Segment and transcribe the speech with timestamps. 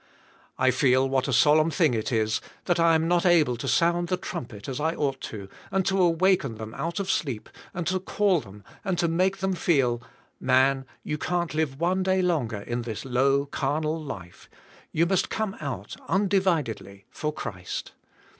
[0.57, 4.07] I feel wliat a solemn thing it is, that t am not able to sound
[4.07, 7.85] the trumpet as I oug ht to and to awaken them out of sleep and
[7.85, 10.01] to call them and to make them feel,
[10.39, 14.49] "Man, you can't live one day long er in this low carnal life,
[14.91, 17.91] you must come out undividedly, for Christ."